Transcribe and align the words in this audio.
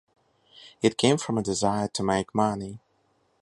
It 0.81 0.97
came 0.97 1.17
from 1.19 1.37
a 1.37 1.43
desire 1.43 1.87
to 1.89 2.01
make 2.01 2.33
money. 2.33 2.79